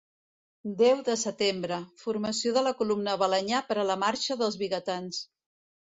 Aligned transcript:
Deu 0.79 1.03
de 1.09 1.17
setembre: 1.23 1.77
formació 2.05 2.55
de 2.57 2.65
la 2.71 2.73
Columna 2.83 3.17
Balenyà 3.25 3.63
per 3.71 3.81
a 3.83 3.87
la 3.95 4.03
Marxa 4.09 4.43
dels 4.45 4.63
Vigatans. 4.67 5.27